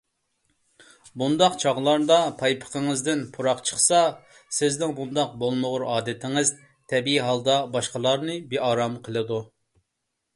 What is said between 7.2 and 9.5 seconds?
ھالدا باشقىلارنى بىئارام قىلىدۇ.